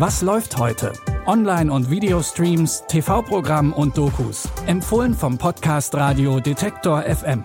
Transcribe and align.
Was 0.00 0.22
läuft 0.22 0.56
heute? 0.56 0.94
Online- 1.26 1.70
und 1.70 1.90
Videostreams, 1.90 2.84
TV-Programm 2.88 3.74
und 3.74 3.98
Dokus. 3.98 4.48
Empfohlen 4.66 5.12
vom 5.12 5.36
Podcast 5.36 5.94
Radio 5.94 6.40
Detektor 6.40 7.02
FM. 7.02 7.44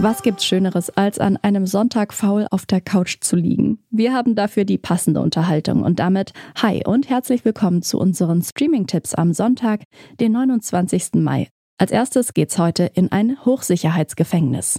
Was 0.00 0.22
gibt's 0.22 0.44
Schöneres, 0.44 0.90
als 0.90 1.18
an 1.18 1.38
einem 1.38 1.66
Sonntag 1.66 2.12
faul 2.12 2.46
auf 2.50 2.66
der 2.66 2.82
Couch 2.82 3.22
zu 3.22 3.36
liegen? 3.36 3.78
Wir 3.90 4.12
haben 4.12 4.34
dafür 4.34 4.66
die 4.66 4.76
passende 4.76 5.22
Unterhaltung 5.22 5.84
und 5.84 5.98
damit 5.98 6.34
hi 6.60 6.82
und 6.84 7.08
herzlich 7.08 7.46
willkommen 7.46 7.80
zu 7.80 7.98
unseren 7.98 8.42
Streaming-Tipps 8.42 9.14
am 9.14 9.32
Sonntag, 9.32 9.84
den 10.20 10.32
29. 10.32 11.14
Mai. 11.14 11.48
Als 11.78 11.90
erstes 11.90 12.34
geht's 12.34 12.58
heute 12.58 12.84
in 12.84 13.10
ein 13.10 13.38
Hochsicherheitsgefängnis. 13.46 14.78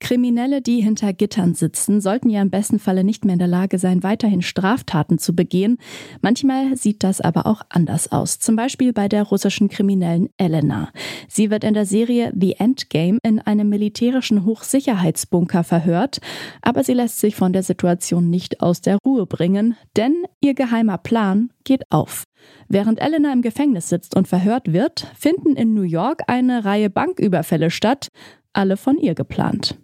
Kriminelle, 0.00 0.62
die 0.62 0.80
hinter 0.80 1.12
Gittern 1.12 1.54
sitzen, 1.54 2.00
sollten 2.00 2.30
ja 2.30 2.40
im 2.40 2.50
besten 2.50 2.78
Falle 2.78 3.04
nicht 3.04 3.24
mehr 3.24 3.34
in 3.34 3.38
der 3.38 3.48
Lage 3.48 3.78
sein, 3.78 4.02
weiterhin 4.02 4.42
Straftaten 4.42 5.18
zu 5.18 5.34
begehen. 5.34 5.78
Manchmal 6.22 6.76
sieht 6.76 7.02
das 7.02 7.20
aber 7.20 7.46
auch 7.46 7.62
anders 7.68 8.12
aus. 8.12 8.38
Zum 8.38 8.56
Beispiel 8.56 8.92
bei 8.92 9.08
der 9.08 9.24
russischen 9.24 9.68
Kriminellen 9.68 10.28
Elena. 10.36 10.90
Sie 11.28 11.50
wird 11.50 11.64
in 11.64 11.74
der 11.74 11.86
Serie 11.86 12.32
The 12.38 12.54
Endgame 12.58 13.18
in 13.22 13.40
einem 13.40 13.68
militärischen 13.68 14.44
Hochsicherheitsbunker 14.44 15.64
verhört, 15.64 16.20
aber 16.62 16.84
sie 16.84 16.94
lässt 16.94 17.20
sich 17.20 17.34
von 17.36 17.52
der 17.52 17.62
Situation 17.62 18.30
nicht 18.30 18.60
aus 18.60 18.80
der 18.80 18.98
Ruhe 19.04 19.26
bringen, 19.26 19.76
denn 19.96 20.14
ihr 20.40 20.54
geheimer 20.54 20.98
Plan 20.98 21.50
geht 21.64 21.82
auf. 21.90 22.24
Während 22.68 23.00
Elena 23.00 23.32
im 23.32 23.42
Gefängnis 23.42 23.88
sitzt 23.88 24.16
und 24.16 24.28
verhört 24.28 24.72
wird, 24.72 25.06
finden 25.18 25.56
in 25.56 25.74
New 25.74 25.82
York 25.82 26.22
eine 26.28 26.64
Reihe 26.64 26.88
Banküberfälle 26.88 27.70
statt, 27.70 28.08
alle 28.52 28.76
von 28.76 28.98
ihr 28.98 29.14
geplant. 29.14 29.78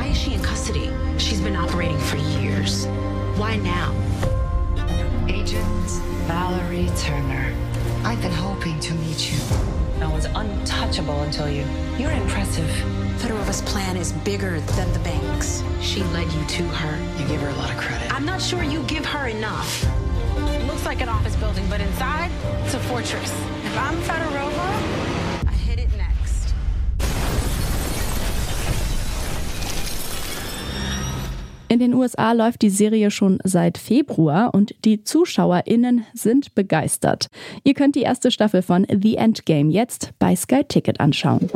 Why 0.00 0.06
is 0.06 0.16
she 0.16 0.32
in 0.32 0.42
custody? 0.42 0.90
She's 1.18 1.40
been 1.40 1.56
operating 1.56 1.98
for 1.98 2.16
years. 2.16 2.86
Why 3.36 3.56
now? 3.56 3.92
Agent 5.28 5.90
Valerie 6.26 6.88
Turner. 6.96 7.54
I've 8.02 8.22
been 8.22 8.32
hoping 8.32 8.80
to 8.80 8.94
meet 8.94 9.30
you. 9.30 9.38
I 10.00 10.10
was 10.10 10.24
untouchable 10.24 11.20
until 11.22 11.50
you. 11.50 11.66
You're 11.98 12.12
impressive. 12.12 12.70
Fedorova's 13.18 13.60
plan 13.62 13.96
is 13.96 14.12
bigger 14.12 14.60
than 14.60 14.92
the 14.94 15.00
banks. 15.00 15.62
She 15.82 16.02
led 16.04 16.32
you 16.32 16.44
to 16.46 16.62
her. 16.62 17.20
You 17.20 17.28
give 17.28 17.42
her 17.42 17.48
a 17.48 17.56
lot 17.56 17.70
of 17.70 17.76
credit. 17.76 18.10
I'm 18.10 18.24
not 18.24 18.40
sure 18.40 18.62
you 18.62 18.82
give 18.84 19.04
her 19.04 19.26
enough. 19.26 19.84
Looks 20.66 20.86
like 20.86 21.02
an 21.02 21.10
office 21.10 21.36
building, 21.36 21.66
but 21.68 21.80
inside, 21.80 22.30
it's 22.64 22.72
a 22.72 22.80
fortress. 22.80 23.32
If 23.64 23.76
I'm 23.76 23.96
Fedorova, 24.00 24.99
In 31.70 31.78
den 31.78 31.94
USA 31.94 32.32
läuft 32.32 32.62
die 32.62 32.68
Serie 32.68 33.12
schon 33.12 33.38
seit 33.44 33.78
Februar 33.78 34.52
und 34.52 34.74
die 34.84 35.04
ZuschauerInnen 35.04 36.04
sind 36.14 36.56
begeistert. 36.56 37.28
Ihr 37.62 37.74
könnt 37.74 37.94
die 37.94 38.02
erste 38.02 38.32
Staffel 38.32 38.60
von 38.60 38.84
The 38.90 39.14
Endgame 39.14 39.70
jetzt 39.70 40.10
bei 40.18 40.34
Sky 40.34 40.64
Ticket 40.64 40.98
anschauen. 40.98 41.48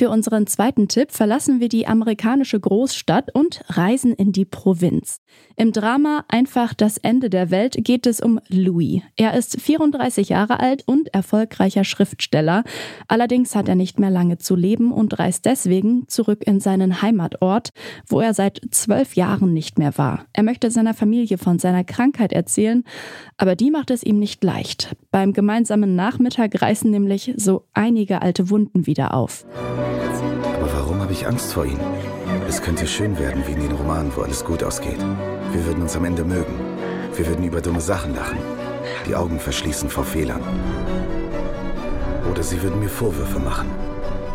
Für 0.00 0.08
unseren 0.08 0.46
zweiten 0.46 0.88
Tipp 0.88 1.12
verlassen 1.12 1.60
wir 1.60 1.68
die 1.68 1.86
amerikanische 1.86 2.58
Großstadt 2.58 3.34
und 3.34 3.60
reisen 3.68 4.14
in 4.14 4.32
die 4.32 4.46
Provinz. 4.46 5.20
Im 5.56 5.72
Drama 5.72 6.24
Einfach 6.26 6.72
das 6.72 6.96
Ende 6.96 7.28
der 7.28 7.50
Welt 7.50 7.76
geht 7.80 8.06
es 8.06 8.22
um 8.22 8.40
Louis. 8.48 9.02
Er 9.16 9.34
ist 9.34 9.60
34 9.60 10.30
Jahre 10.30 10.58
alt 10.58 10.84
und 10.86 11.12
erfolgreicher 11.12 11.84
Schriftsteller. 11.84 12.64
Allerdings 13.08 13.54
hat 13.54 13.68
er 13.68 13.74
nicht 13.74 14.00
mehr 14.00 14.08
lange 14.08 14.38
zu 14.38 14.56
leben 14.56 14.90
und 14.90 15.18
reist 15.18 15.44
deswegen 15.44 16.08
zurück 16.08 16.46
in 16.46 16.60
seinen 16.60 17.02
Heimatort, 17.02 17.68
wo 18.06 18.20
er 18.20 18.32
seit 18.32 18.62
zwölf 18.70 19.16
Jahren 19.16 19.52
nicht 19.52 19.78
mehr 19.78 19.98
war. 19.98 20.24
Er 20.32 20.44
möchte 20.44 20.70
seiner 20.70 20.94
Familie 20.94 21.36
von 21.36 21.58
seiner 21.58 21.84
Krankheit 21.84 22.32
erzählen, 22.32 22.84
aber 23.36 23.54
die 23.54 23.70
macht 23.70 23.90
es 23.90 24.02
ihm 24.02 24.18
nicht 24.18 24.42
leicht. 24.42 24.96
Beim 25.10 25.34
gemeinsamen 25.34 25.94
Nachmittag 25.94 26.62
reißen 26.62 26.90
nämlich 26.90 27.34
so 27.36 27.66
einige 27.74 28.22
alte 28.22 28.48
Wunden 28.48 28.86
wieder 28.86 29.12
auf. 29.12 29.44
Habe 31.10 31.18
ich 31.18 31.26
Angst 31.26 31.52
vor 31.52 31.64
ihm? 31.64 31.80
Es 32.46 32.62
könnte 32.62 32.86
schön 32.86 33.18
werden 33.18 33.42
wie 33.44 33.50
in 33.50 33.62
den 33.62 33.72
Romanen, 33.72 34.12
wo 34.14 34.20
alles 34.20 34.44
gut 34.44 34.62
ausgeht. 34.62 35.00
Wir 35.50 35.66
würden 35.66 35.82
uns 35.82 35.96
am 35.96 36.04
Ende 36.04 36.22
mögen. 36.22 36.54
Wir 37.16 37.26
würden 37.26 37.42
über 37.42 37.60
dumme 37.60 37.80
Sachen 37.80 38.14
lachen. 38.14 38.38
Die 39.08 39.16
Augen 39.16 39.40
verschließen 39.40 39.90
vor 39.90 40.04
Fehlern. 40.04 40.40
Oder 42.30 42.44
sie 42.44 42.62
würden 42.62 42.78
mir 42.78 42.88
Vorwürfe 42.88 43.40
machen. 43.40 43.68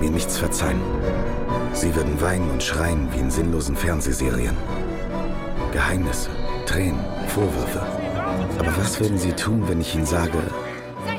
Mir 0.02 0.12
nichts 0.12 0.38
verzeihen. 0.38 0.82
Sie 1.72 1.96
würden 1.96 2.20
weinen 2.20 2.52
und 2.52 2.62
schreien 2.62 3.08
wie 3.14 3.20
in 3.20 3.32
sinnlosen 3.32 3.78
Fernsehserien. 3.78 4.58
Geheimnisse, 5.72 6.30
Tränen, 6.66 7.00
Vorwürfe. 7.30 7.84
Aber 8.60 8.78
was 8.78 9.00
würden 9.00 9.18
sie 9.18 9.32
tun, 9.32 9.64
wenn 9.70 9.80
ich 9.80 9.96
ihnen 9.96 10.06
sage, 10.06 10.40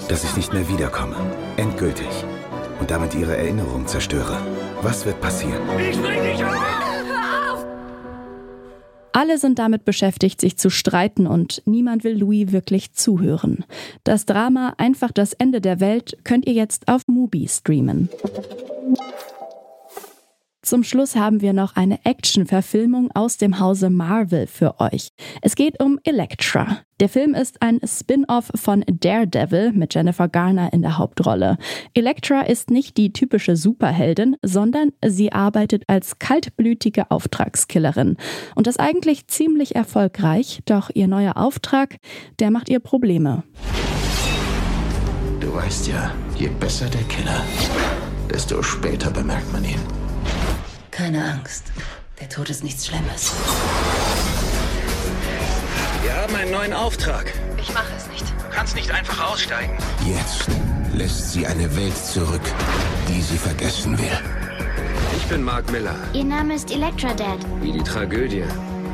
dass 0.07 0.23
ich 0.23 0.37
nicht 0.37 0.53
mehr 0.53 0.69
wiederkomme? 0.69 1.17
Endgültig. 1.57 2.27
Und 2.79 2.91
damit 2.91 3.15
ihre 3.15 3.39
Erinnerung 3.39 3.87
zerstöre. 3.87 4.37
Was 4.83 5.05
wird 5.05 5.21
passieren? 5.21 5.63
Alle 9.13 9.39
sind 9.39 9.59
damit 9.59 9.85
beschäftigt, 9.85 10.41
sich 10.41 10.59
zu 10.59 10.69
streiten 10.69 11.27
und 11.27 11.63
niemand 11.65 12.05
will 12.05 12.19
Louis 12.19 12.53
wirklich 12.53 12.93
zuhören. 12.93 13.65
Das 14.05 14.27
Drama 14.27 14.75
Einfach 14.77 15.11
das 15.11 15.33
Ende 15.33 15.61
der 15.63 15.81
Welt 15.81 16.19
könnt 16.25 16.47
ihr 16.47 16.53
jetzt 16.53 16.89
auf 16.89 17.03
Mubi 17.07 17.49
streamen. 17.49 18.11
Zum 20.67 20.83
Schluss 20.83 21.15
haben 21.15 21.43
wir 21.43 21.53
noch 21.53 21.77
eine 21.77 22.05
Action-Verfilmung 22.05 23.13
aus 23.15 23.37
dem 23.37 23.61
Hause 23.61 23.89
Marvel 23.89 24.49
für 24.49 24.81
euch. 24.81 25.11
Es 25.41 25.55
geht 25.55 25.81
um 25.81 26.01
Elektra. 26.03 26.79
Der 26.99 27.09
Film 27.09 27.35
ist 27.35 27.63
ein 27.63 27.79
Spin-off 27.85 28.51
von 28.53 28.85
Daredevil 28.89 29.71
mit 29.71 29.95
Jennifer 29.95 30.27
Garner 30.27 30.73
in 30.73 30.83
der 30.83 30.99
Hauptrolle. 30.99 31.57
Elektra 31.95 32.41
ist 32.41 32.71
nicht 32.71 32.97
die 32.97 33.13
typische 33.13 33.55
Superheldin, 33.55 34.35
sondern 34.43 34.91
sie 35.07 35.31
arbeitet 35.31 35.85
als 35.87 36.19
kaltblütige 36.19 37.13
Auftragskillerin. 37.13 38.17
Und 38.57 38.67
das 38.67 38.77
eigentlich 38.77 39.29
ziemlich 39.29 39.77
erfolgreich, 39.77 40.63
doch 40.65 40.91
ihr 40.93 41.07
neuer 41.07 41.37
Auftrag, 41.37 41.99
der 42.41 42.51
macht 42.51 42.69
ihr 42.71 42.81
Probleme. 42.81 43.45
Du 45.39 45.55
weißt 45.55 45.87
ja, 45.87 46.13
je 46.37 46.49
besser 46.59 46.87
der 46.87 47.03
Killer, 47.03 47.45
desto 48.29 48.65
später 48.65 49.13
bemerkt 49.13 49.53
man 49.53 49.65
ihn. 49.65 50.06
Keine 50.97 51.23
Angst. 51.23 51.65
Der 52.19 52.31
Tod 52.31 52.49
ist 52.49 52.65
nichts 52.65 52.87
Schlimmes. 52.87 53.31
Wir 56.03 56.15
haben 56.15 56.35
einen 56.35 56.51
neuen 56.51 56.73
Auftrag. 56.73 57.35
Ich 57.61 57.75
mache 57.75 57.93
es 57.95 58.09
nicht. 58.09 58.25
Du 58.27 58.49
kannst 58.51 58.75
nicht 58.75 58.91
einfach 58.91 59.31
aussteigen. 59.31 59.77
Jetzt 60.07 60.47
lässt 60.95 61.33
sie 61.33 61.47
eine 61.47 61.77
Welt 61.77 61.95
zurück, 61.99 62.41
die 63.09 63.21
sie 63.21 63.37
vergessen 63.37 63.99
will. 63.99 64.19
Ich 65.19 65.25
bin 65.27 65.43
Mark 65.43 65.71
Miller. 65.71 65.97
Ihr 66.15 66.25
Name 66.25 66.55
ist 66.55 66.71
Electra 66.71 67.13
Dad. 67.13 67.41
Wie 67.61 67.73
die 67.73 67.83
Tragödie. 67.83 68.45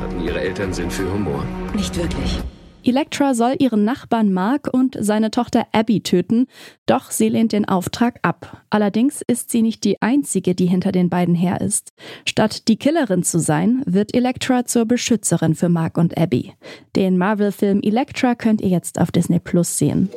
Hatten 0.01 0.19
ihre 0.25 0.41
Eltern 0.41 0.73
Sinn 0.73 0.91
für 0.91 1.09
Humor. 1.09 1.45
Nicht 1.73 1.95
wirklich. 1.95 2.41
Elektra 2.83 3.33
soll 3.33 3.55
ihren 3.59 3.85
Nachbarn 3.85 4.33
Mark 4.33 4.69
und 4.71 4.97
seine 4.99 5.31
Tochter 5.31 5.67
Abby 5.71 6.01
töten, 6.01 6.47
doch 6.85 7.11
sie 7.11 7.29
lehnt 7.29 7.51
den 7.51 7.67
Auftrag 7.67 8.19
ab. 8.21 8.61
Allerdings 8.69 9.21
ist 9.25 9.49
sie 9.49 9.61
nicht 9.61 9.83
die 9.83 10.01
einzige, 10.01 10.53
die 10.55 10.65
hinter 10.65 10.91
den 10.91 11.09
beiden 11.09 11.35
her 11.35 11.61
ist. 11.61 11.93
Statt 12.25 12.67
die 12.67 12.77
Killerin 12.77 13.23
zu 13.23 13.39
sein, 13.39 13.83
wird 13.85 14.13
Elektra 14.13 14.65
zur 14.65 14.85
Beschützerin 14.85 15.55
für 15.55 15.69
Mark 15.69 15.97
und 15.97 16.17
Abby. 16.17 16.53
Den 16.95 17.17
Marvel-Film 17.17 17.81
Elektra 17.81 18.35
könnt 18.35 18.61
ihr 18.61 18.69
jetzt 18.69 18.99
auf 18.99 19.11
Disney 19.11 19.39
Plus 19.39 19.77
sehen. 19.77 20.09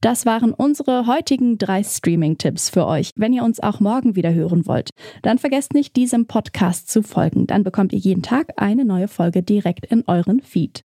Das 0.00 0.24
waren 0.24 0.54
unsere 0.54 1.06
heutigen 1.06 1.58
drei 1.58 1.82
Streaming-Tipps 1.82 2.70
für 2.70 2.86
euch. 2.86 3.10
Wenn 3.16 3.34
ihr 3.34 3.44
uns 3.44 3.60
auch 3.60 3.80
morgen 3.80 4.16
wieder 4.16 4.32
hören 4.32 4.66
wollt, 4.66 4.90
dann 5.22 5.38
vergesst 5.38 5.74
nicht, 5.74 5.94
diesem 5.94 6.26
Podcast 6.26 6.88
zu 6.88 7.02
folgen. 7.02 7.46
Dann 7.46 7.64
bekommt 7.64 7.92
ihr 7.92 7.98
jeden 7.98 8.22
Tag 8.22 8.54
eine 8.56 8.86
neue 8.86 9.08
Folge 9.08 9.42
direkt 9.42 9.84
in 9.84 10.04
euren 10.06 10.40
Feed. 10.40 10.82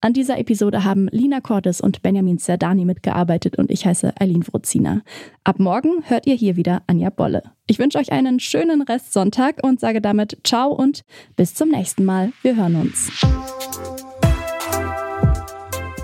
An 0.00 0.14
dieser 0.14 0.38
Episode 0.38 0.82
haben 0.82 1.08
Lina 1.12 1.40
Cordes 1.40 1.80
und 1.80 2.02
Benjamin 2.02 2.38
Zerdani 2.38 2.84
mitgearbeitet 2.86 3.56
und 3.56 3.70
ich 3.70 3.86
heiße 3.86 4.14
Eileen 4.18 4.44
Wrozina. 4.48 5.02
Ab 5.44 5.60
morgen 5.60 6.02
hört 6.06 6.26
ihr 6.26 6.34
hier 6.34 6.56
wieder 6.56 6.82
Anja 6.86 7.10
Bolle. 7.10 7.42
Ich 7.68 7.78
wünsche 7.78 7.98
euch 7.98 8.10
einen 8.12 8.40
schönen 8.40 8.82
Restsonntag 8.82 9.62
und 9.62 9.78
sage 9.78 10.00
damit 10.00 10.38
Ciao 10.42 10.72
und 10.72 11.02
bis 11.36 11.54
zum 11.54 11.68
nächsten 11.68 12.04
Mal. 12.04 12.32
Wir 12.42 12.56
hören 12.56 12.76
uns. 12.76 13.12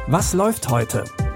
Was 0.06 0.32
läuft 0.32 0.70
heute? 0.70 1.04